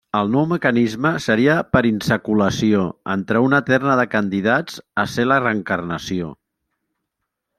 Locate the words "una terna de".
3.49-4.07